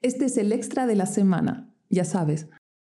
[0.00, 2.48] Este es el extra de la semana, ya sabes,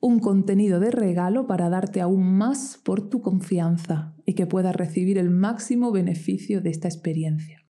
[0.00, 5.18] un contenido de regalo para darte aún más por tu confianza y que puedas recibir
[5.18, 7.66] el máximo beneficio de esta experiencia.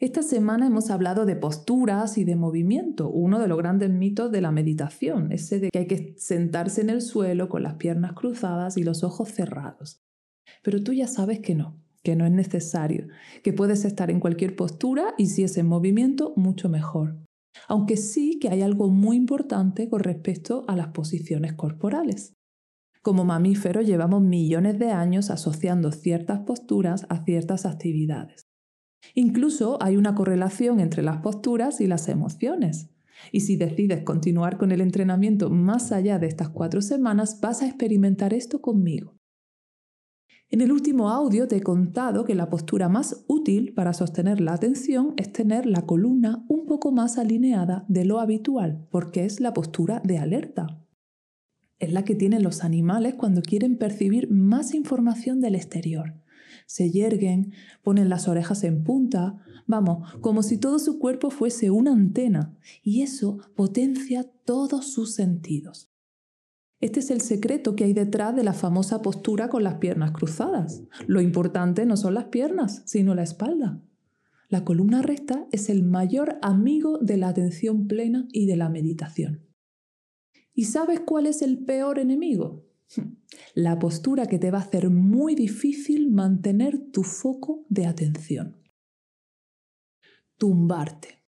[0.00, 4.40] Esta semana hemos hablado de posturas y de movimiento, uno de los grandes mitos de
[4.40, 8.76] la meditación, ese de que hay que sentarse en el suelo con las piernas cruzadas
[8.76, 10.00] y los ojos cerrados.
[10.64, 13.06] Pero tú ya sabes que no, que no es necesario,
[13.44, 17.27] que puedes estar en cualquier postura y si es en movimiento, mucho mejor.
[17.66, 22.34] Aunque sí que hay algo muy importante con respecto a las posiciones corporales.
[23.02, 28.48] Como mamíferos llevamos millones de años asociando ciertas posturas a ciertas actividades.
[29.14, 32.90] Incluso hay una correlación entre las posturas y las emociones.
[33.32, 37.66] Y si decides continuar con el entrenamiento más allá de estas cuatro semanas, vas a
[37.66, 39.17] experimentar esto conmigo.
[40.50, 44.54] En el último audio te he contado que la postura más útil para sostener la
[44.54, 49.52] atención es tener la columna un poco más alineada de lo habitual, porque es la
[49.52, 50.66] postura de alerta.
[51.78, 56.14] Es la que tienen los animales cuando quieren percibir más información del exterior
[56.68, 61.92] se yerguen, ponen las orejas en punta, vamos, como si todo su cuerpo fuese una
[61.92, 65.90] antena, y eso potencia todos sus sentidos.
[66.80, 70.84] Este es el secreto que hay detrás de la famosa postura con las piernas cruzadas.
[71.06, 73.82] Lo importante no son las piernas, sino la espalda.
[74.48, 79.44] La columna recta es el mayor amigo de la atención plena y de la meditación.
[80.54, 82.64] ¿Y sabes cuál es el peor enemigo?
[83.54, 88.56] La postura que te va a hacer muy difícil mantener tu foco de atención.
[90.38, 91.22] Tumbarte.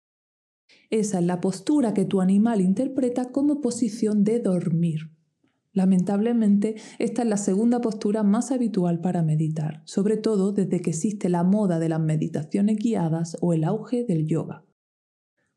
[0.89, 5.11] Esa es la postura que tu animal interpreta como posición de dormir.
[5.71, 11.29] Lamentablemente, esta es la segunda postura más habitual para meditar, sobre todo desde que existe
[11.29, 14.65] la moda de las meditaciones guiadas o el auge del yoga.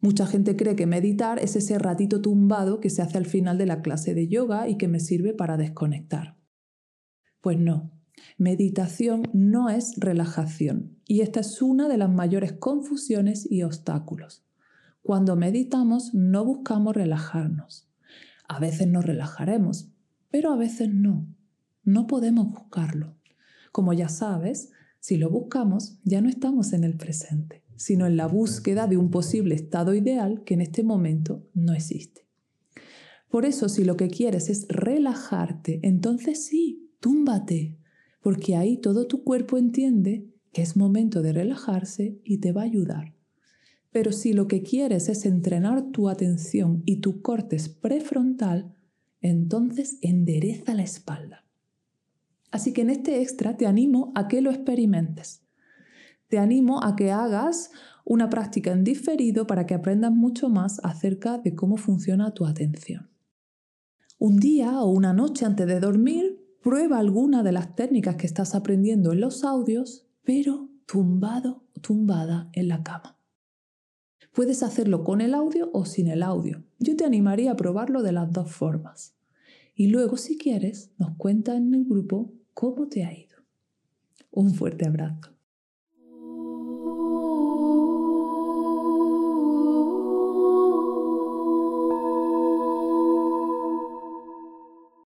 [0.01, 3.67] Mucha gente cree que meditar es ese ratito tumbado que se hace al final de
[3.67, 6.37] la clase de yoga y que me sirve para desconectar.
[7.41, 7.93] Pues no,
[8.37, 14.45] meditación no es relajación y esta es una de las mayores confusiones y obstáculos.
[15.03, 17.89] Cuando meditamos no buscamos relajarnos.
[18.49, 19.93] A veces nos relajaremos,
[20.33, 21.33] pero a veces no.
[21.85, 23.15] No podemos buscarlo.
[23.71, 28.27] Como ya sabes, si lo buscamos ya no estamos en el presente sino en la
[28.27, 32.29] búsqueda de un posible estado ideal que en este momento no existe.
[33.29, 37.77] Por eso, si lo que quieres es relajarte, entonces sí, túmbate,
[38.21, 42.67] porque ahí todo tu cuerpo entiende que es momento de relajarse y te va a
[42.67, 43.17] ayudar.
[43.91, 48.77] Pero si lo que quieres es entrenar tu atención y tu cortes prefrontal,
[49.23, 51.47] entonces endereza la espalda.
[52.51, 55.43] Así que en este extra te animo a que lo experimentes
[56.33, 57.71] te animo a que hagas
[58.07, 63.11] una práctica en diferido para que aprendas mucho más acerca de cómo funciona tu atención.
[64.19, 68.55] Un día o una noche antes de dormir, prueba alguna de las técnicas que estás
[68.55, 73.19] aprendiendo en los audios, pero tumbado tumbada en la cama.
[74.33, 76.63] Puedes hacerlo con el audio o sin el audio.
[76.79, 79.15] Yo te animaría a probarlo de las dos formas.
[79.75, 83.37] Y luego, si quieres, nos cuenta en el grupo cómo te ha ido.
[84.31, 85.32] Un fuerte abrazo.